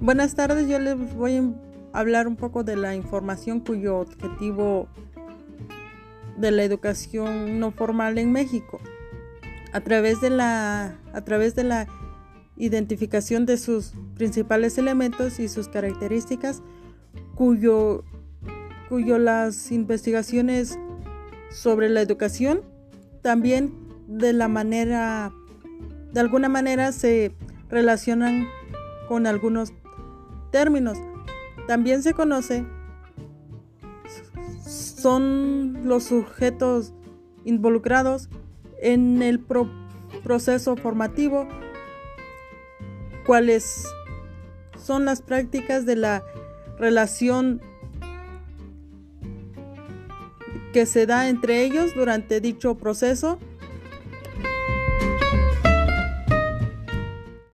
[0.00, 1.36] Buenas tardes, yo les voy
[1.92, 4.88] a hablar un poco de la información cuyo objetivo
[6.38, 8.80] de la educación no formal en México.
[9.74, 11.86] A través de la, a través de la
[12.56, 16.62] identificación de sus principales elementos y sus características,
[17.34, 18.02] cuyo,
[18.88, 20.78] cuyo las investigaciones
[21.50, 22.62] sobre la educación
[23.20, 23.74] también
[24.08, 25.30] de la manera,
[26.10, 27.32] de alguna manera se
[27.68, 28.48] relacionan
[29.06, 29.74] con algunos
[30.50, 30.98] términos.
[31.66, 32.64] También se conoce
[35.00, 36.92] son los sujetos
[37.44, 38.28] involucrados
[38.82, 39.40] en el
[40.22, 41.48] proceso formativo,
[43.26, 43.86] cuáles
[44.78, 46.22] son las prácticas de la
[46.78, 47.60] relación
[50.72, 53.38] que se da entre ellos durante dicho proceso